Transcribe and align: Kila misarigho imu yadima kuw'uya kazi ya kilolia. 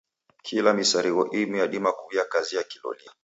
Kila 0.45 0.69
misarigho 0.77 1.23
imu 1.39 1.55
yadima 1.61 1.89
kuw'uya 1.97 2.25
kazi 2.31 2.51
ya 2.57 2.63
kilolia. 2.69 3.11